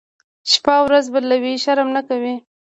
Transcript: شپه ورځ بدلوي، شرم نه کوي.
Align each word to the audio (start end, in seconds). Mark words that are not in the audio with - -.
شپه 0.51 0.75
ورځ 0.85 1.05
بدلوي، 1.13 1.53
شرم 1.63 1.87
نه 1.95 2.01
کوي. 2.07 2.35